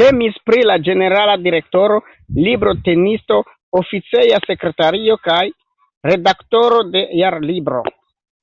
Temis 0.00 0.34
pri 0.48 0.64
la 0.70 0.74
ĝenerala 0.88 1.36
direktoro, 1.44 1.96
librotenisto, 2.48 3.38
oficeja 3.80 4.42
sekretario 4.50 5.18
kaj 5.30 5.42
redaktoro 6.14 6.84
de 6.92 7.08
Jarlibro. 7.24 7.84